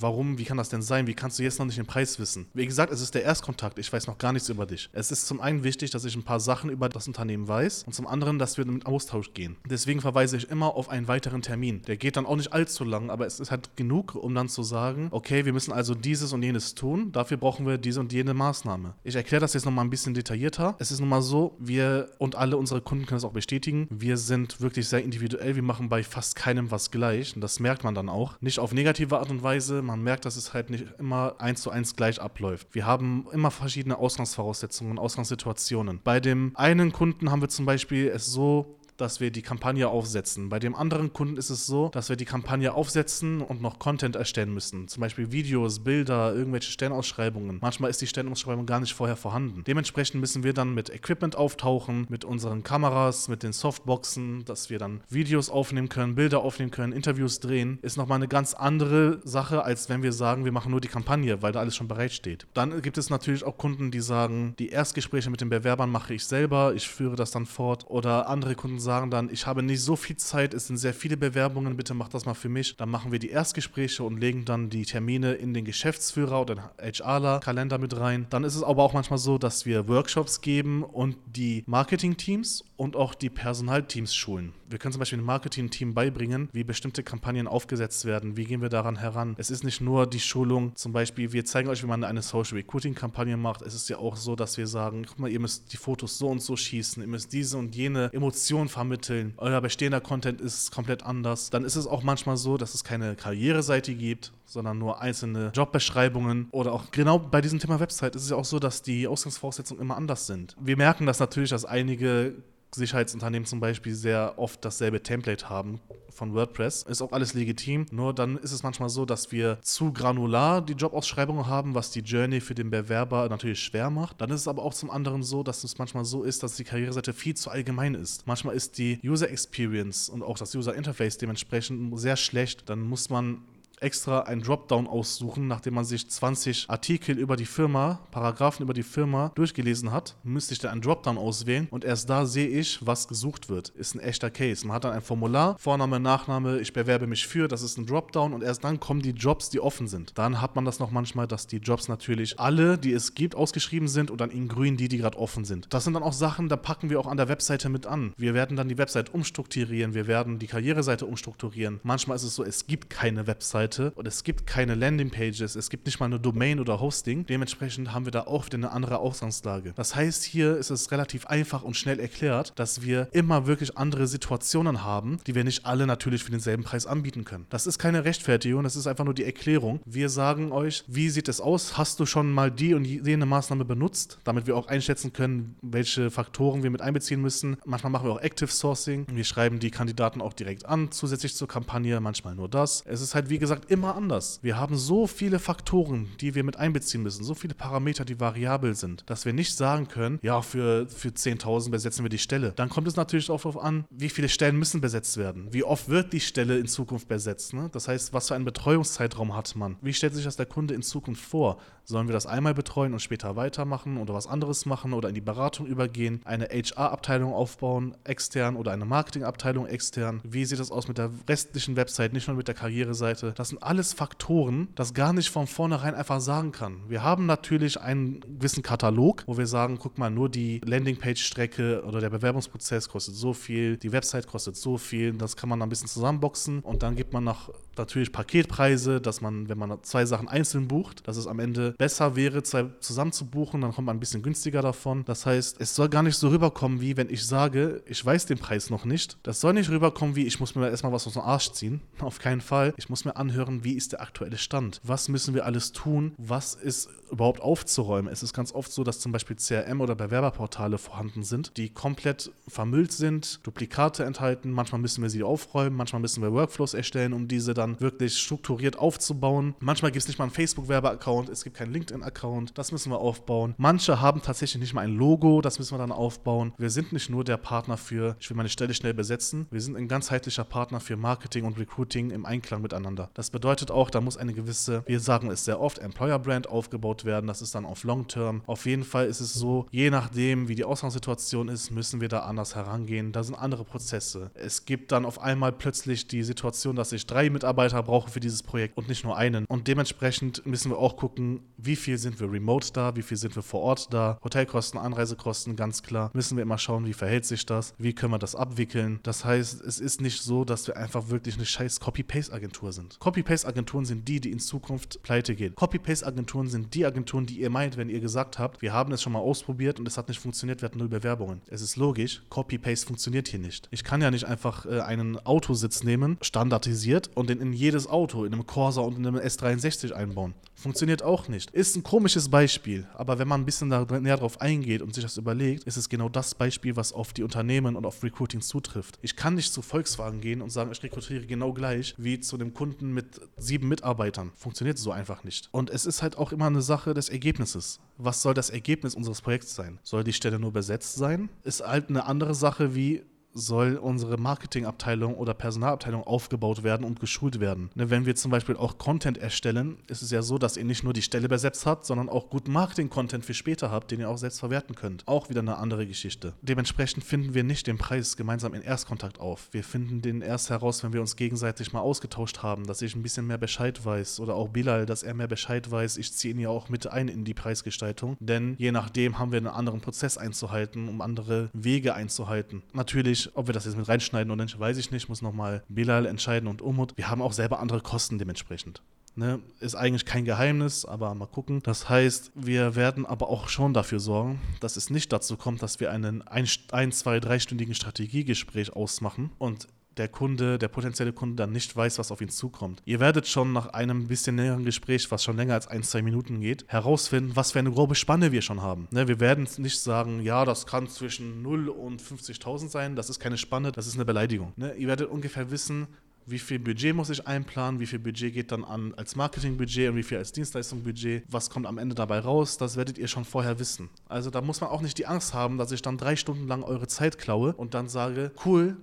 warum, 0.00 0.38
wie 0.38 0.44
kann 0.44 0.56
das 0.56 0.68
denn 0.68 0.82
sein? 0.82 1.06
Wie 1.06 1.14
kannst 1.14 1.38
du 1.38 1.42
jetzt 1.42 1.58
noch 1.58 1.66
nicht 1.66 1.78
den 1.78 1.86
Preis 1.86 2.18
wissen? 2.18 2.46
Wie 2.54 2.66
gesagt, 2.66 2.92
es 2.92 3.00
ist 3.00 3.14
der 3.14 3.22
Erstkontakt. 3.22 3.78
Ich 3.78 3.92
weiß 3.92 4.06
noch 4.06 4.18
gar 4.18 4.32
nichts 4.32 4.48
über 4.48 4.66
dich. 4.66 4.88
Es 4.92 5.10
ist 5.10 5.26
zum 5.26 5.40
einen 5.40 5.64
wichtig, 5.64 5.90
dass 5.90 6.04
ich 6.04 6.16
ein 6.16 6.22
paar 6.22 6.40
Sachen 6.40 6.70
über 6.70 6.88
das 6.88 7.06
Unternehmen 7.06 7.48
weiß 7.48 7.84
und 7.86 7.94
zum 7.94 8.06
anderen, 8.06 8.38
dass 8.38 8.58
wir 8.58 8.64
mit 8.64 8.86
Austausch 8.86 9.32
gehen. 9.34 9.56
Deswegen 9.68 10.00
verweise 10.00 10.36
ich 10.36 10.50
immer 10.50 10.74
auf 10.74 10.88
einen 10.88 11.08
weiteren 11.08 11.42
Termin. 11.42 11.82
Der 11.82 11.96
geht 11.96 12.16
dann 12.16 12.26
auch 12.26 12.36
nicht 12.36 12.52
allzu 12.52 12.84
lang, 12.84 13.10
aber 13.10 13.26
es 13.26 13.40
ist 13.40 13.50
halt 13.50 13.76
genug, 13.76 14.14
um 14.14 14.34
dann 14.34 14.48
zu 14.48 14.62
sagen, 14.62 15.08
okay, 15.10 15.44
wir 15.44 15.52
müssen 15.52 15.72
also 15.72 15.94
dieses 15.94 16.32
und 16.32 16.42
jenes 16.42 16.74
tun. 16.74 17.12
Dafür 17.12 17.36
brauchen 17.36 17.66
wir 17.66 17.78
diese 17.78 18.00
und 18.00 18.12
jene 18.12 18.34
Maßnahme. 18.34 18.94
Ich 19.04 19.14
erkläre 19.14 19.40
das 19.40 19.54
jetzt 19.54 19.64
nochmal 19.64 19.84
ein 19.84 19.90
bisschen 19.90 20.14
detaillierter. 20.14 20.76
Es 20.78 20.90
ist 20.90 21.00
nun 21.00 21.08
mal 21.08 21.22
so, 21.22 21.56
wir 21.58 22.10
und 22.18 22.36
alle 22.36 22.56
unsere 22.56 22.80
Kunden 22.80 23.06
können 23.06 23.18
es 23.18 23.24
auch 23.24 23.32
bestätigen. 23.32 23.86
Wir 23.90 24.16
sind 24.16 24.60
wirklich 24.60 24.88
sehr 24.88 25.02
individuell. 25.02 25.56
Wir 25.56 25.62
machen 25.62 25.88
bei 25.88 26.02
fast 26.02 26.36
keinem 26.36 26.70
was 26.70 26.90
gleich. 26.90 27.34
Und 27.34 27.40
das 27.40 27.60
merkt 27.60 27.84
man 27.84 27.94
dann 27.94 28.08
auch. 28.08 28.40
Nicht 28.40 28.58
auf 28.58 28.72
negative 28.72 29.18
Art 29.18 29.30
und 29.30 29.42
Weise, 29.42 29.82
man 29.84 30.02
merkt, 30.02 30.24
dass 30.24 30.36
es 30.36 30.54
halt 30.54 30.70
nicht 30.70 30.86
immer 30.98 31.34
eins 31.38 31.62
zu 31.62 31.70
eins 31.70 31.96
gleich 31.96 32.20
abläuft. 32.20 32.68
Wir 32.72 32.86
haben 32.86 33.26
immer 33.32 33.50
verschiedene 33.50 33.98
Ausgangsvoraussetzungen, 33.98 34.98
Ausgangssituationen. 34.98 36.00
Bei 36.02 36.20
dem 36.20 36.52
einen 36.54 36.92
Kunden 36.92 37.30
haben 37.30 37.40
wir 37.40 37.48
zum 37.48 37.66
Beispiel 37.66 38.08
es 38.08 38.26
so 38.26 38.78
dass 38.96 39.20
wir 39.20 39.30
die 39.30 39.42
Kampagne 39.42 39.88
aufsetzen. 39.88 40.48
Bei 40.48 40.58
dem 40.58 40.74
anderen 40.74 41.12
Kunden 41.12 41.36
ist 41.36 41.50
es 41.50 41.66
so, 41.66 41.88
dass 41.88 42.08
wir 42.08 42.16
die 42.16 42.24
Kampagne 42.24 42.74
aufsetzen 42.74 43.40
und 43.40 43.60
noch 43.60 43.78
Content 43.78 44.16
erstellen 44.16 44.52
müssen. 44.52 44.88
Zum 44.88 45.00
Beispiel 45.00 45.32
Videos, 45.32 45.80
Bilder, 45.80 46.34
irgendwelche 46.34 46.70
Stellenausschreibungen. 46.70 47.58
Manchmal 47.60 47.90
ist 47.90 48.00
die 48.00 48.06
Stellenausschreibung 48.06 48.66
gar 48.66 48.80
nicht 48.80 48.94
vorher 48.94 49.16
vorhanden. 49.16 49.64
Dementsprechend 49.66 50.20
müssen 50.20 50.44
wir 50.44 50.52
dann 50.52 50.74
mit 50.74 50.90
Equipment 50.90 51.36
auftauchen, 51.36 52.06
mit 52.08 52.24
unseren 52.24 52.62
Kameras, 52.62 53.28
mit 53.28 53.42
den 53.42 53.52
Softboxen, 53.52 54.44
dass 54.44 54.70
wir 54.70 54.78
dann 54.78 55.00
Videos 55.08 55.50
aufnehmen 55.50 55.88
können, 55.88 56.14
Bilder 56.14 56.40
aufnehmen 56.40 56.70
können, 56.70 56.92
Interviews 56.92 57.40
drehen. 57.40 57.78
Ist 57.82 57.96
nochmal 57.96 58.16
eine 58.16 58.28
ganz 58.28 58.54
andere 58.54 59.20
Sache, 59.24 59.64
als 59.64 59.88
wenn 59.88 60.02
wir 60.02 60.12
sagen, 60.12 60.44
wir 60.44 60.52
machen 60.52 60.70
nur 60.70 60.80
die 60.80 60.88
Kampagne, 60.88 61.42
weil 61.42 61.52
da 61.52 61.60
alles 61.60 61.76
schon 61.76 61.88
bereitsteht. 61.88 62.46
Dann 62.54 62.82
gibt 62.82 62.98
es 62.98 63.10
natürlich 63.10 63.44
auch 63.44 63.58
Kunden, 63.58 63.90
die 63.90 64.00
sagen, 64.00 64.54
die 64.58 64.68
Erstgespräche 64.68 65.30
mit 65.30 65.40
den 65.40 65.50
Bewerbern 65.50 65.90
mache 65.90 66.14
ich 66.14 66.24
selber, 66.24 66.74
ich 66.74 66.88
führe 66.88 67.16
das 67.16 67.30
dann 67.30 67.46
fort. 67.46 67.86
Oder 67.88 68.28
andere 68.28 68.54
Kunden 68.54 68.78
sagen 68.84 69.10
dann, 69.10 69.28
ich 69.30 69.46
habe 69.46 69.62
nicht 69.62 69.80
so 69.80 69.96
viel 69.96 70.16
Zeit, 70.16 70.54
es 70.54 70.68
sind 70.68 70.76
sehr 70.76 70.94
viele 70.94 71.16
Bewerbungen, 71.16 71.76
bitte 71.76 71.94
mach 71.94 72.08
das 72.08 72.26
mal 72.26 72.34
für 72.34 72.48
mich. 72.48 72.76
Dann 72.76 72.90
machen 72.90 73.10
wir 73.10 73.18
die 73.18 73.30
Erstgespräche 73.30 74.04
und 74.04 74.20
legen 74.20 74.44
dann 74.44 74.70
die 74.70 74.84
Termine 74.84 75.32
in 75.34 75.52
den 75.54 75.64
Geschäftsführer 75.64 76.40
oder 76.42 76.72
HRler-Kalender 76.78 77.78
mit 77.78 77.98
rein. 77.98 78.26
Dann 78.30 78.44
ist 78.44 78.54
es 78.54 78.62
aber 78.62 78.82
auch 78.82 78.92
manchmal 78.92 79.18
so, 79.18 79.38
dass 79.38 79.66
wir 79.66 79.88
Workshops 79.88 80.40
geben 80.40 80.84
und 80.84 81.16
die 81.26 81.64
Marketing-Teams 81.66 82.64
und 82.76 82.96
auch 82.96 83.14
die 83.14 83.30
Personalteams 83.30 84.14
schulen. 84.14 84.52
Wir 84.68 84.78
können 84.78 84.92
zum 84.92 84.98
Beispiel 84.98 85.18
dem 85.18 85.26
Marketing-Team 85.26 85.94
beibringen, 85.94 86.48
wie 86.52 86.64
bestimmte 86.64 87.02
Kampagnen 87.02 87.46
aufgesetzt 87.46 88.04
werden, 88.06 88.36
wie 88.36 88.44
gehen 88.44 88.60
wir 88.60 88.68
daran 88.68 88.96
heran. 88.96 89.36
Es 89.38 89.50
ist 89.50 89.62
nicht 89.62 89.80
nur 89.80 90.06
die 90.06 90.20
Schulung, 90.20 90.74
zum 90.74 90.92
Beispiel, 90.92 91.32
wir 91.32 91.44
zeigen 91.44 91.68
euch, 91.68 91.82
wie 91.82 91.86
man 91.86 92.02
eine 92.02 92.22
Social 92.22 92.56
Recruiting-Kampagne 92.56 93.36
macht. 93.36 93.62
Es 93.62 93.74
ist 93.74 93.88
ja 93.88 93.98
auch 93.98 94.16
so, 94.16 94.34
dass 94.34 94.56
wir 94.56 94.66
sagen, 94.66 95.04
guck 95.08 95.18
mal, 95.18 95.30
ihr 95.30 95.38
müsst 95.38 95.72
die 95.72 95.76
Fotos 95.76 96.18
so 96.18 96.28
und 96.28 96.40
so 96.40 96.56
schießen, 96.56 97.02
ihr 97.02 97.08
müsst 97.08 97.32
diese 97.32 97.56
und 97.56 97.76
jene 97.76 98.10
Emotionen 98.12 98.68
vermitteln. 98.74 99.32
Euer 99.38 99.60
bestehender 99.60 100.00
Content 100.00 100.40
ist 100.40 100.70
komplett 100.72 101.02
anders. 101.04 101.50
Dann 101.50 101.64
ist 101.64 101.76
es 101.76 101.86
auch 101.86 102.02
manchmal 102.02 102.36
so, 102.36 102.56
dass 102.56 102.74
es 102.74 102.84
keine 102.84 103.14
Karriereseite 103.14 103.94
gibt, 103.94 104.32
sondern 104.44 104.78
nur 104.78 105.00
einzelne 105.00 105.52
Jobbeschreibungen 105.54 106.48
oder 106.50 106.72
auch 106.72 106.90
genau 106.90 107.18
bei 107.18 107.40
diesem 107.40 107.60
Thema 107.60 107.80
Website 107.80 108.16
ist 108.16 108.24
es 108.24 108.30
ja 108.30 108.36
auch 108.36 108.44
so, 108.44 108.58
dass 108.58 108.82
die 108.82 109.06
Ausgangsvoraussetzungen 109.06 109.80
immer 109.80 109.96
anders 109.96 110.26
sind. 110.26 110.56
Wir 110.60 110.76
merken 110.76 111.06
das 111.06 111.20
natürlich, 111.20 111.50
dass 111.50 111.64
einige 111.64 112.34
Sicherheitsunternehmen 112.74 113.46
zum 113.46 113.60
Beispiel 113.60 113.94
sehr 113.94 114.34
oft 114.36 114.64
dasselbe 114.64 115.02
Template 115.02 115.48
haben 115.48 115.80
von 116.10 116.32
WordPress. 116.34 116.84
Ist 116.84 117.02
auch 117.02 117.12
alles 117.12 117.34
legitim. 117.34 117.86
Nur 117.90 118.14
dann 118.14 118.36
ist 118.38 118.52
es 118.52 118.62
manchmal 118.62 118.88
so, 118.88 119.04
dass 119.04 119.32
wir 119.32 119.58
zu 119.62 119.92
granular 119.92 120.62
die 120.62 120.74
Jobausschreibungen 120.74 121.46
haben, 121.46 121.74
was 121.74 121.90
die 121.90 122.00
Journey 122.00 122.40
für 122.40 122.54
den 122.54 122.70
Bewerber 122.70 123.28
natürlich 123.28 123.60
schwer 123.60 123.90
macht. 123.90 124.20
Dann 124.20 124.30
ist 124.30 124.42
es 124.42 124.48
aber 124.48 124.62
auch 124.62 124.74
zum 124.74 124.90
anderen 124.90 125.22
so, 125.22 125.42
dass 125.42 125.64
es 125.64 125.78
manchmal 125.78 126.04
so 126.04 126.22
ist, 126.22 126.42
dass 126.42 126.56
die 126.56 126.64
Karriereseite 126.64 127.12
viel 127.12 127.34
zu 127.34 127.50
allgemein 127.50 127.94
ist. 127.94 128.26
Manchmal 128.26 128.54
ist 128.54 128.78
die 128.78 129.00
User 129.04 129.28
Experience 129.30 130.08
und 130.08 130.22
auch 130.22 130.38
das 130.38 130.54
User 130.54 130.74
Interface 130.74 131.18
dementsprechend 131.18 131.98
sehr 131.98 132.16
schlecht. 132.16 132.68
Dann 132.68 132.80
muss 132.80 133.10
man 133.10 133.42
extra 133.84 134.20
einen 134.20 134.42
Dropdown 134.42 134.86
aussuchen, 134.86 135.46
nachdem 135.46 135.74
man 135.74 135.84
sich 135.84 136.08
20 136.08 136.66
Artikel 136.68 137.18
über 137.18 137.36
die 137.36 137.44
Firma, 137.44 138.00
Paragraphen 138.10 138.62
über 138.62 138.72
die 138.72 138.82
Firma 138.82 139.30
durchgelesen 139.34 139.92
hat, 139.92 140.16
müsste 140.24 140.54
ich 140.54 140.58
da 140.58 140.70
einen 140.70 140.80
Dropdown 140.80 141.18
auswählen 141.18 141.68
und 141.70 141.84
erst 141.84 142.08
da 142.08 142.24
sehe 142.24 142.48
ich, 142.48 142.84
was 142.84 143.08
gesucht 143.08 143.50
wird. 143.50 143.68
Ist 143.70 143.94
ein 143.94 144.00
echter 144.00 144.30
Case. 144.30 144.66
Man 144.66 144.74
hat 144.74 144.84
dann 144.84 144.92
ein 144.92 145.02
Formular, 145.02 145.58
Vorname, 145.58 146.00
Nachname, 146.00 146.60
ich 146.60 146.72
bewerbe 146.72 147.06
mich 147.06 147.26
für, 147.26 147.46
das 147.46 147.62
ist 147.62 147.76
ein 147.76 147.86
Dropdown 147.86 148.32
und 148.32 148.42
erst 148.42 148.64
dann 148.64 148.80
kommen 148.80 149.02
die 149.02 149.10
Jobs, 149.10 149.50
die 149.50 149.60
offen 149.60 149.86
sind. 149.86 150.16
Dann 150.16 150.40
hat 150.40 150.56
man 150.56 150.64
das 150.64 150.78
noch 150.78 150.90
manchmal, 150.90 151.26
dass 151.26 151.46
die 151.46 151.58
Jobs 151.58 151.88
natürlich 151.88 152.40
alle, 152.40 152.78
die 152.78 152.92
es 152.92 153.14
gibt, 153.14 153.34
ausgeschrieben 153.34 153.88
sind 153.88 154.10
und 154.10 154.20
dann 154.20 154.30
in 154.30 154.48
grün 154.48 154.78
die, 154.78 154.88
die 154.88 154.98
gerade 154.98 155.18
offen 155.18 155.44
sind. 155.44 155.66
Das 155.74 155.84
sind 155.84 155.92
dann 155.92 156.02
auch 156.02 156.14
Sachen, 156.14 156.48
da 156.48 156.56
packen 156.56 156.88
wir 156.88 156.98
auch 156.98 157.06
an 157.06 157.18
der 157.18 157.28
Webseite 157.28 157.68
mit 157.68 157.86
an. 157.86 158.14
Wir 158.16 158.32
werden 158.32 158.56
dann 158.56 158.68
die 158.68 158.78
Webseite 158.78 159.12
umstrukturieren, 159.12 159.92
wir 159.92 160.06
werden 160.06 160.38
die 160.38 160.46
Karriereseite 160.46 161.04
umstrukturieren. 161.04 161.80
Manchmal 161.82 162.16
ist 162.16 162.22
es 162.22 162.34
so, 162.34 162.44
es 162.44 162.66
gibt 162.66 162.88
keine 162.88 163.26
Webseite 163.26 163.73
Seite 163.74 163.92
und 163.94 164.06
es 164.06 164.24
gibt 164.24 164.46
keine 164.46 164.74
Landingpages, 164.74 165.56
es 165.56 165.70
gibt 165.70 165.86
nicht 165.86 166.00
mal 166.00 166.06
eine 166.06 166.20
Domain 166.20 166.60
oder 166.60 166.80
Hosting. 166.80 167.26
Dementsprechend 167.26 167.92
haben 167.92 168.04
wir 168.04 168.12
da 168.12 168.22
auch 168.22 168.46
wieder 168.46 168.56
eine 168.56 168.72
andere 168.72 168.98
Ausgangslage. 168.98 169.72
Das 169.76 169.94
heißt, 169.94 170.24
hier 170.24 170.56
ist 170.56 170.70
es 170.70 170.90
relativ 170.90 171.26
einfach 171.26 171.62
und 171.62 171.76
schnell 171.76 172.00
erklärt, 172.00 172.52
dass 172.56 172.82
wir 172.82 173.08
immer 173.12 173.46
wirklich 173.46 173.76
andere 173.76 174.06
Situationen 174.06 174.84
haben, 174.84 175.18
die 175.26 175.34
wir 175.34 175.44
nicht 175.44 175.66
alle 175.66 175.86
natürlich 175.86 176.24
für 176.24 176.30
denselben 176.30 176.64
Preis 176.64 176.86
anbieten 176.86 177.24
können. 177.24 177.46
Das 177.50 177.66
ist 177.66 177.78
keine 177.78 178.04
Rechtfertigung, 178.04 178.62
das 178.62 178.76
ist 178.76 178.86
einfach 178.86 179.04
nur 179.04 179.14
die 179.14 179.24
Erklärung. 179.24 179.80
Wir 179.84 180.08
sagen 180.08 180.52
euch, 180.52 180.84
wie 180.86 181.10
sieht 181.10 181.28
es 181.28 181.40
aus? 181.40 181.76
Hast 181.76 182.00
du 182.00 182.06
schon 182.06 182.32
mal 182.32 182.50
die 182.50 182.74
und 182.74 182.84
jene 182.84 183.26
Maßnahme 183.26 183.64
benutzt, 183.64 184.18
damit 184.24 184.46
wir 184.46 184.56
auch 184.56 184.68
einschätzen 184.68 185.12
können, 185.12 185.56
welche 185.62 186.10
Faktoren 186.10 186.62
wir 186.62 186.70
mit 186.70 186.80
einbeziehen 186.80 187.20
müssen. 187.20 187.56
Manchmal 187.64 187.90
machen 187.90 188.06
wir 188.06 188.12
auch 188.12 188.20
Active 188.20 188.50
Sourcing. 188.50 189.06
Wir 189.10 189.24
schreiben 189.24 189.58
die 189.58 189.70
Kandidaten 189.70 190.20
auch 190.20 190.32
direkt 190.32 190.66
an, 190.66 190.90
zusätzlich 190.90 191.34
zur 191.34 191.48
Kampagne, 191.48 192.00
manchmal 192.00 192.34
nur 192.34 192.48
das. 192.48 192.82
Es 192.86 193.00
ist 193.00 193.14
halt, 193.14 193.30
wie 193.30 193.38
gesagt, 193.38 193.53
immer 193.70 193.94
anders. 193.96 194.40
Wir 194.42 194.58
haben 194.58 194.76
so 194.76 195.06
viele 195.06 195.38
Faktoren, 195.38 196.08
die 196.20 196.34
wir 196.34 196.44
mit 196.44 196.56
einbeziehen 196.56 197.02
müssen, 197.02 197.24
so 197.24 197.34
viele 197.34 197.54
Parameter, 197.54 198.04
die 198.04 198.20
variabel 198.20 198.74
sind, 198.74 199.08
dass 199.08 199.24
wir 199.24 199.32
nicht 199.32 199.56
sagen 199.56 199.88
können, 199.88 200.18
ja, 200.22 200.42
für, 200.42 200.88
für 200.88 201.08
10.000 201.08 201.70
besetzen 201.70 202.04
wir 202.04 202.08
die 202.08 202.18
Stelle. 202.18 202.52
Dann 202.52 202.68
kommt 202.68 202.88
es 202.88 202.96
natürlich 202.96 203.30
auch 203.30 203.40
darauf 203.40 203.62
an, 203.62 203.84
wie 203.90 204.08
viele 204.08 204.28
Stellen 204.28 204.56
müssen 204.56 204.80
besetzt 204.80 205.16
werden. 205.16 205.48
Wie 205.52 205.64
oft 205.64 205.88
wird 205.88 206.12
die 206.12 206.20
Stelle 206.20 206.58
in 206.58 206.66
Zukunft 206.66 207.08
besetzt? 207.08 207.54
Ne? 207.54 207.68
Das 207.72 207.88
heißt, 207.88 208.12
was 208.12 208.28
für 208.28 208.34
einen 208.34 208.44
Betreuungszeitraum 208.44 209.34
hat 209.34 209.54
man? 209.56 209.76
Wie 209.80 209.92
stellt 209.92 210.14
sich 210.14 210.24
das 210.24 210.36
der 210.36 210.46
Kunde 210.46 210.74
in 210.74 210.82
Zukunft 210.82 211.24
vor? 211.24 211.58
Sollen 211.84 212.08
wir 212.08 212.14
das 212.14 212.26
einmal 212.26 212.54
betreuen 212.54 212.94
und 212.94 213.00
später 213.00 213.36
weitermachen 213.36 213.98
oder 213.98 214.14
was 214.14 214.26
anderes 214.26 214.64
machen 214.64 214.94
oder 214.94 215.10
in 215.10 215.14
die 215.14 215.20
Beratung 215.20 215.66
übergehen, 215.66 216.22
eine 216.24 216.46
HR-Abteilung 216.46 217.34
aufbauen, 217.34 217.94
extern 218.04 218.56
oder 218.56 218.72
eine 218.72 218.86
Marketing-Abteilung 218.86 219.66
extern? 219.66 220.20
Wie 220.24 220.46
sieht 220.46 220.60
das 220.60 220.70
aus 220.70 220.88
mit 220.88 220.96
der 220.96 221.10
restlichen 221.28 221.76
Website, 221.76 222.14
nicht 222.14 222.26
nur 222.26 222.36
mit 222.36 222.48
der 222.48 222.54
Karriereseite? 222.54 223.34
Das 223.36 223.43
sind 223.48 223.62
alles 223.62 223.92
Faktoren, 223.92 224.68
das 224.74 224.94
gar 224.94 225.12
nicht 225.12 225.30
von 225.30 225.46
vornherein 225.46 225.94
einfach 225.94 226.20
sagen 226.20 226.52
kann. 226.52 226.82
Wir 226.88 227.02
haben 227.02 227.26
natürlich 227.26 227.80
einen 227.80 228.20
gewissen 228.20 228.62
Katalog, 228.62 229.24
wo 229.26 229.36
wir 229.36 229.46
sagen, 229.46 229.78
guck 229.80 229.98
mal, 229.98 230.10
nur 230.10 230.28
die 230.28 230.60
Landingpage-Strecke 230.64 231.84
oder 231.84 232.00
der 232.00 232.10
Bewerbungsprozess 232.10 232.88
kostet 232.88 233.14
so 233.14 233.32
viel, 233.32 233.76
die 233.76 233.92
Website 233.92 234.26
kostet 234.26 234.56
so 234.56 234.78
viel, 234.78 235.12
das 235.12 235.36
kann 235.36 235.48
man 235.48 235.62
ein 235.62 235.68
bisschen 235.68 235.88
zusammenboxen 235.88 236.60
und 236.60 236.82
dann 236.82 236.96
gibt 236.96 237.12
man 237.12 237.24
nach 237.24 237.50
natürlich 237.78 238.12
Paketpreise, 238.12 239.00
dass 239.00 239.20
man, 239.20 239.48
wenn 239.48 239.58
man 239.58 239.82
zwei 239.82 240.06
Sachen 240.06 240.28
einzeln 240.28 240.68
bucht, 240.68 241.06
dass 241.06 241.16
es 241.16 241.26
am 241.26 241.38
Ende 241.38 241.72
besser 241.72 242.16
wäre, 242.16 242.42
zwei 242.42 242.66
zusammen 242.80 243.12
zu 243.12 243.26
buchen, 243.26 243.60
dann 243.60 243.72
kommt 243.72 243.86
man 243.86 243.96
ein 243.96 244.00
bisschen 244.00 244.22
günstiger 244.22 244.62
davon. 244.62 245.04
Das 245.04 245.26
heißt, 245.26 245.60
es 245.60 245.74
soll 245.74 245.88
gar 245.88 246.02
nicht 246.02 246.16
so 246.16 246.28
rüberkommen, 246.28 246.80
wie 246.80 246.96
wenn 246.96 247.10
ich 247.10 247.26
sage, 247.26 247.82
ich 247.86 248.04
weiß 248.04 248.26
den 248.26 248.38
Preis 248.38 248.70
noch 248.70 248.84
nicht. 248.84 249.18
Das 249.22 249.40
soll 249.40 249.54
nicht 249.54 249.70
rüberkommen, 249.70 250.16
wie 250.16 250.26
ich 250.26 250.40
muss 250.40 250.54
mir 250.54 250.68
erstmal 250.68 250.92
was 250.92 251.06
aus 251.06 251.14
dem 251.14 251.22
Arsch 251.22 251.52
ziehen. 251.52 251.80
Auf 252.00 252.18
keinen 252.18 252.40
Fall. 252.40 252.74
Ich 252.76 252.88
muss 252.88 253.04
mir 253.04 253.16
anhören, 253.16 253.64
wie 253.64 253.74
ist 253.74 253.92
der 253.92 254.02
aktuelle 254.02 254.38
Stand? 254.38 254.80
Was 254.82 255.08
müssen 255.08 255.34
wir 255.34 255.44
alles 255.44 255.72
tun? 255.72 256.14
Was 256.18 256.54
ist 256.54 256.88
überhaupt 257.10 257.40
aufzuräumen? 257.40 258.12
Es 258.12 258.22
ist 258.22 258.32
ganz 258.32 258.52
oft 258.52 258.72
so, 258.72 258.84
dass 258.84 259.00
zum 259.00 259.12
Beispiel 259.12 259.36
CRM 259.36 259.80
oder 259.80 259.94
Bewerberportale 259.94 260.78
vorhanden 260.78 261.22
sind, 261.22 261.56
die 261.56 261.70
komplett 261.70 262.30
vermüllt 262.48 262.92
sind, 262.92 263.40
Duplikate 263.46 264.04
enthalten. 264.04 264.50
Manchmal 264.50 264.80
müssen 264.80 265.02
wir 265.02 265.10
sie 265.10 265.22
aufräumen, 265.22 265.76
manchmal 265.76 266.00
müssen 266.00 266.22
wir 266.22 266.32
Workflows 266.32 266.74
erstellen, 266.74 267.12
um 267.12 267.28
diese 267.28 267.54
dann 267.54 267.63
wirklich 267.78 268.18
strukturiert 268.18 268.78
aufzubauen. 268.78 269.54
Manchmal 269.60 269.90
gibt 269.92 270.02
es 270.02 270.08
nicht 270.08 270.18
mal 270.18 270.24
einen 270.24 270.32
Facebook-Werbe-Account, 270.32 271.28
es 271.28 271.44
gibt 271.44 271.56
keinen 271.56 271.72
LinkedIn-Account. 271.72 272.56
Das 272.56 272.72
müssen 272.72 272.90
wir 272.90 272.98
aufbauen. 272.98 273.54
Manche 273.58 274.00
haben 274.00 274.22
tatsächlich 274.22 274.60
nicht 274.60 274.74
mal 274.74 274.82
ein 274.82 274.96
Logo, 274.96 275.40
das 275.40 275.58
müssen 275.58 275.74
wir 275.74 275.78
dann 275.78 275.92
aufbauen. 275.92 276.52
Wir 276.58 276.70
sind 276.70 276.92
nicht 276.92 277.10
nur 277.10 277.24
der 277.24 277.36
Partner 277.36 277.76
für, 277.76 278.16
ich 278.20 278.30
will 278.30 278.36
meine 278.36 278.48
Stelle 278.48 278.74
schnell 278.74 278.94
besetzen, 278.94 279.46
wir 279.50 279.60
sind 279.60 279.76
ein 279.76 279.88
ganzheitlicher 279.88 280.44
Partner 280.44 280.80
für 280.80 280.96
Marketing 280.96 281.44
und 281.44 281.58
Recruiting 281.58 282.10
im 282.10 282.26
Einklang 282.26 282.62
miteinander. 282.62 283.10
Das 283.14 283.30
bedeutet 283.30 283.70
auch, 283.70 283.90
da 283.90 284.00
muss 284.00 284.16
eine 284.16 284.34
gewisse, 284.34 284.82
wir 284.86 285.00
sagen 285.00 285.30
es 285.30 285.44
sehr 285.44 285.60
oft, 285.60 285.78
Employer-Brand 285.78 286.48
aufgebaut 286.48 287.04
werden. 287.04 287.26
Das 287.26 287.42
ist 287.42 287.54
dann 287.54 287.64
auf 287.64 287.84
Long-Term. 287.84 288.42
Auf 288.46 288.66
jeden 288.66 288.84
Fall 288.84 289.06
ist 289.06 289.20
es 289.20 289.34
so, 289.34 289.66
je 289.70 289.90
nachdem, 289.90 290.48
wie 290.48 290.54
die 290.54 290.64
Ausgangssituation 290.64 291.48
ist, 291.48 291.70
müssen 291.70 292.00
wir 292.00 292.08
da 292.08 292.20
anders 292.20 292.54
herangehen. 292.54 293.12
Da 293.12 293.22
sind 293.22 293.34
andere 293.34 293.64
Prozesse. 293.64 294.30
Es 294.34 294.64
gibt 294.64 294.92
dann 294.92 295.04
auf 295.04 295.20
einmal 295.20 295.52
plötzlich 295.52 296.06
die 296.06 296.22
Situation, 296.22 296.76
dass 296.76 296.92
ich 296.92 297.06
drei 297.06 297.30
Mitarbeiter 297.54 297.82
brauche 297.82 298.10
für 298.10 298.20
dieses 298.20 298.42
Projekt 298.42 298.76
und 298.76 298.88
nicht 298.88 299.04
nur 299.04 299.16
einen. 299.16 299.44
Und 299.46 299.68
dementsprechend 299.68 300.44
müssen 300.44 300.70
wir 300.70 300.78
auch 300.78 300.96
gucken, 300.96 301.40
wie 301.56 301.76
viel 301.76 301.98
sind 301.98 302.18
wir 302.18 302.30
remote 302.30 302.72
da, 302.72 302.96
wie 302.96 303.02
viel 303.02 303.16
sind 303.16 303.36
wir 303.36 303.42
vor 303.42 303.60
Ort 303.60 303.92
da. 303.92 304.18
Hotelkosten, 304.24 304.78
Anreisekosten, 304.80 305.54
ganz 305.54 305.82
klar. 305.82 306.10
Müssen 306.14 306.36
wir 306.36 306.42
immer 306.42 306.58
schauen, 306.58 306.84
wie 306.86 306.92
verhält 306.92 307.24
sich 307.24 307.46
das, 307.46 307.74
wie 307.78 307.92
können 307.92 308.12
wir 308.12 308.18
das 308.18 308.34
abwickeln. 308.34 308.98
Das 309.04 309.24
heißt, 309.24 309.60
es 309.62 309.78
ist 309.78 310.00
nicht 310.00 310.20
so, 310.22 310.44
dass 310.44 310.66
wir 310.66 310.76
einfach 310.76 311.08
wirklich 311.10 311.36
eine 311.36 311.46
scheiß 311.46 311.78
Copy-Paste-Agentur 311.78 312.72
sind. 312.72 312.98
Copy-Paste-Agenturen 312.98 313.84
sind 313.84 314.08
die, 314.08 314.20
die 314.20 314.32
in 314.32 314.40
Zukunft 314.40 315.02
pleite 315.02 315.36
gehen. 315.36 315.54
Copy-Paste-Agenturen 315.54 316.48
sind 316.48 316.74
die 316.74 316.84
Agenturen, 316.84 317.26
die 317.26 317.40
ihr 317.40 317.50
meint, 317.50 317.76
wenn 317.76 317.88
ihr 317.88 318.00
gesagt 318.00 318.38
habt, 318.38 318.62
wir 318.62 318.72
haben 318.72 318.92
es 318.92 319.02
schon 319.02 319.12
mal 319.12 319.20
ausprobiert 319.20 319.78
und 319.78 319.86
es 319.86 319.96
hat 319.96 320.08
nicht 320.08 320.18
funktioniert, 320.18 320.60
wir 320.60 320.66
hatten 320.66 320.78
null 320.78 320.88
Bewerbungen. 320.88 321.40
Es 321.48 321.62
ist 321.62 321.76
logisch, 321.76 322.22
Copy-Paste 322.30 322.86
funktioniert 322.86 323.28
hier 323.28 323.40
nicht. 323.40 323.68
Ich 323.70 323.84
kann 323.84 324.02
ja 324.02 324.10
nicht 324.10 324.24
einfach 324.24 324.66
äh, 324.66 324.80
einen 324.80 325.18
Autositz 325.24 325.84
nehmen, 325.84 326.18
standardisiert, 326.20 327.04
und 327.14 327.30
den 327.30 327.40
in 327.44 327.52
jedes 327.52 327.86
Auto, 327.86 328.24
in 328.24 328.32
einem 328.32 328.46
Corsa 328.46 328.80
und 328.80 328.96
in 328.96 329.06
einem 329.06 329.18
S63 329.18 329.92
einbauen. 329.92 330.34
Funktioniert 330.54 331.02
auch 331.02 331.28
nicht. 331.28 331.50
Ist 331.50 331.76
ein 331.76 331.82
komisches 331.82 332.30
Beispiel, 332.30 332.86
aber 332.94 333.18
wenn 333.18 333.28
man 333.28 333.42
ein 333.42 333.44
bisschen 333.44 333.70
da 333.70 333.84
näher 334.00 334.16
drauf 334.16 334.40
eingeht 334.40 334.80
und 334.80 334.94
sich 334.94 335.04
das 335.04 335.18
überlegt, 335.18 335.64
ist 335.64 335.76
es 335.76 335.88
genau 335.88 336.08
das 336.08 336.34
Beispiel, 336.34 336.76
was 336.76 336.92
auf 336.92 337.12
die 337.12 337.22
Unternehmen 337.22 337.76
und 337.76 337.84
auf 337.84 338.02
Recruiting 338.02 338.40
zutrifft. 338.40 338.98
Ich 339.02 339.16
kann 339.16 339.34
nicht 339.34 339.52
zu 339.52 339.62
Volkswagen 339.62 340.20
gehen 340.20 340.40
und 340.40 340.50
sagen, 340.50 340.72
ich 340.72 340.82
rekrutiere 340.82 341.26
genau 341.26 341.52
gleich 341.52 341.94
wie 341.98 342.18
zu 342.20 342.38
dem 342.38 342.54
Kunden 342.54 342.94
mit 342.94 343.20
sieben 343.36 343.68
Mitarbeitern. 343.68 344.32
Funktioniert 344.34 344.78
so 344.78 344.90
einfach 344.90 345.22
nicht. 345.24 345.48
Und 345.52 345.68
es 345.70 345.84
ist 345.84 346.02
halt 346.02 346.16
auch 346.16 346.32
immer 346.32 346.46
eine 346.46 346.62
Sache 346.62 346.94
des 346.94 347.08
Ergebnisses. 347.08 347.80
Was 347.98 348.22
soll 348.22 348.34
das 348.34 348.50
Ergebnis 348.50 348.94
unseres 348.94 349.20
Projekts 349.20 349.54
sein? 349.54 349.78
Soll 349.82 350.02
die 350.02 350.12
Stelle 350.12 350.38
nur 350.38 350.52
besetzt 350.52 350.94
sein? 350.94 351.28
Ist 351.42 351.66
halt 351.66 351.90
eine 351.90 352.06
andere 352.06 352.34
Sache 352.34 352.74
wie 352.74 353.02
soll 353.34 353.76
unsere 353.76 354.16
Marketingabteilung 354.16 355.16
oder 355.16 355.34
Personalabteilung 355.34 356.04
aufgebaut 356.04 356.62
werden 356.62 356.84
und 356.84 357.00
geschult 357.00 357.40
werden. 357.40 357.70
Ne, 357.74 357.90
wenn 357.90 358.06
wir 358.06 358.14
zum 358.14 358.30
Beispiel 358.30 358.56
auch 358.56 358.78
Content 358.78 359.18
erstellen, 359.18 359.78
ist 359.88 360.02
es 360.02 360.10
ja 360.10 360.22
so, 360.22 360.38
dass 360.38 360.56
ihr 360.56 360.64
nicht 360.64 360.84
nur 360.84 360.92
die 360.92 361.02
Stelle 361.02 361.28
besetzt 361.28 361.66
habt, 361.66 361.84
sondern 361.84 362.08
auch 362.08 362.30
guten 362.30 362.52
Marketing-Content 362.52 363.24
für 363.24 363.34
später 363.34 363.70
habt, 363.70 363.90
den 363.90 364.00
ihr 364.00 364.08
auch 364.08 364.18
selbst 364.18 364.40
verwerten 364.40 364.74
könnt. 364.74 365.06
Auch 365.06 365.28
wieder 365.28 365.40
eine 365.40 365.56
andere 365.58 365.86
Geschichte. 365.86 366.34
Dementsprechend 366.42 367.04
finden 367.04 367.34
wir 367.34 367.44
nicht 367.44 367.66
den 367.66 367.78
Preis 367.78 368.16
gemeinsam 368.16 368.54
in 368.54 368.62
Erstkontakt 368.62 369.20
auf. 369.20 369.48
Wir 369.50 369.64
finden 369.64 370.00
den 370.00 370.22
erst 370.22 370.50
heraus, 370.50 370.84
wenn 370.84 370.92
wir 370.92 371.00
uns 371.00 371.16
gegenseitig 371.16 371.72
mal 371.72 371.80
ausgetauscht 371.80 372.42
haben, 372.42 372.66
dass 372.66 372.82
ich 372.82 372.94
ein 372.94 373.02
bisschen 373.02 373.26
mehr 373.26 373.38
Bescheid 373.38 373.84
weiß 373.84 374.20
oder 374.20 374.36
auch 374.36 374.48
Bilal, 374.48 374.86
dass 374.86 375.02
er 375.02 375.14
mehr 375.14 375.28
Bescheid 375.28 375.70
weiß. 375.70 375.96
Ich 375.96 376.12
ziehe 376.12 376.34
ihn 376.34 376.40
ja 376.40 376.48
auch 376.48 376.68
mit 376.68 376.86
ein 376.86 377.08
in 377.08 377.24
die 377.24 377.34
Preisgestaltung, 377.34 378.16
denn 378.20 378.54
je 378.58 378.70
nachdem 378.70 379.18
haben 379.18 379.32
wir 379.32 379.38
einen 379.38 379.48
anderen 379.48 379.80
Prozess 379.80 380.16
einzuhalten, 380.16 380.88
um 380.88 381.00
andere 381.00 381.50
Wege 381.52 381.94
einzuhalten. 381.94 382.62
Natürlich 382.72 383.23
ob 383.34 383.46
wir 383.46 383.54
das 383.54 383.64
jetzt 383.64 383.76
mit 383.76 383.88
reinschneiden 383.88 384.30
oder 384.30 384.44
nicht, 384.44 384.58
weiß 384.58 384.76
ich 384.78 384.90
nicht. 384.90 385.08
Muss 385.08 385.22
nochmal 385.22 385.62
Bilal 385.68 386.06
entscheiden 386.06 386.48
und 386.48 386.62
Umut. 386.62 386.96
Wir 386.96 387.08
haben 387.08 387.22
auch 387.22 387.32
selber 387.32 387.60
andere 387.60 387.80
Kosten 387.80 388.18
dementsprechend. 388.18 388.82
Ne, 389.16 389.38
ist 389.60 389.76
eigentlich 389.76 390.06
kein 390.06 390.24
Geheimnis, 390.24 390.84
aber 390.84 391.14
mal 391.14 391.26
gucken. 391.26 391.62
Das 391.62 391.88
heißt, 391.88 392.32
wir 392.34 392.74
werden 392.74 393.06
aber 393.06 393.28
auch 393.28 393.48
schon 393.48 393.72
dafür 393.72 394.00
sorgen, 394.00 394.40
dass 394.58 394.76
es 394.76 394.90
nicht 394.90 395.12
dazu 395.12 395.36
kommt, 395.36 395.62
dass 395.62 395.78
wir 395.78 395.92
einen 395.92 396.22
ein, 396.22 396.48
ein 396.72 396.90
zwei, 396.90 397.20
dreistündigen 397.20 397.76
Strategiegespräch 397.76 398.72
ausmachen 398.72 399.30
und 399.38 399.68
der 399.96 400.08
Kunde, 400.08 400.58
der 400.58 400.68
potenzielle 400.68 401.12
Kunde 401.12 401.36
dann 401.36 401.52
nicht 401.52 401.74
weiß, 401.74 401.98
was 401.98 402.10
auf 402.10 402.20
ihn 402.20 402.28
zukommt. 402.28 402.82
Ihr 402.84 403.00
werdet 403.00 403.26
schon 403.26 403.52
nach 403.52 403.68
einem 403.68 404.08
bisschen 404.08 404.36
näheren 404.36 404.64
Gespräch, 404.64 405.10
was 405.10 405.24
schon 405.24 405.36
länger 405.36 405.54
als 405.54 405.66
ein, 405.66 405.82
zwei 405.82 406.02
Minuten 406.02 406.40
geht, 406.40 406.64
herausfinden, 406.68 407.32
was 407.34 407.52
für 407.52 407.58
eine 407.58 407.70
grobe 407.70 407.94
Spanne 407.94 408.32
wir 408.32 408.42
schon 408.42 408.62
haben. 408.62 408.88
Ne, 408.90 409.08
wir 409.08 409.20
werden 409.20 409.48
nicht 409.58 409.80
sagen, 409.80 410.20
ja, 410.20 410.44
das 410.44 410.66
kann 410.66 410.88
zwischen 410.88 411.42
0 411.42 411.68
und 411.68 412.02
50.000 412.02 412.68
sein, 412.68 412.96
das 412.96 413.10
ist 413.10 413.20
keine 413.20 413.38
Spanne, 413.38 413.72
das 413.72 413.86
ist 413.86 413.94
eine 413.94 414.04
Beleidigung. 414.04 414.52
Ne, 414.56 414.74
ihr 414.74 414.88
werdet 414.88 415.08
ungefähr 415.08 415.50
wissen, 415.50 415.88
wie 416.26 416.38
viel 416.38 416.58
Budget 416.58 416.94
muss 416.94 417.10
ich 417.10 417.26
einplanen, 417.26 417.80
wie 417.80 417.86
viel 417.86 417.98
Budget 417.98 418.32
geht 418.32 418.50
dann 418.50 418.64
an 418.64 418.94
als 418.94 419.14
Marketingbudget 419.14 419.90
und 419.90 419.96
wie 419.96 420.02
viel 420.02 420.18
als 420.18 420.32
Dienstleistungsbudget, 420.32 421.24
was 421.28 421.50
kommt 421.50 421.66
am 421.66 421.78
Ende 421.78 421.94
dabei 421.94 422.20
raus, 422.20 422.56
das 422.56 422.76
werdet 422.76 422.96
ihr 422.96 423.08
schon 423.08 423.24
vorher 423.24 423.58
wissen. 423.58 423.90
Also 424.08 424.30
da 424.30 424.40
muss 424.40 424.60
man 424.60 424.70
auch 424.70 424.80
nicht 424.80 424.96
die 424.98 425.06
Angst 425.06 425.34
haben, 425.34 425.58
dass 425.58 425.72
ich 425.72 425.82
dann 425.82 425.98
drei 425.98 426.16
Stunden 426.16 426.48
lang 426.48 426.62
eure 426.62 426.86
Zeit 426.86 427.18
klaue 427.18 427.52
und 427.52 427.74
dann 427.74 427.88
sage, 427.88 428.32
cool, 428.44 428.78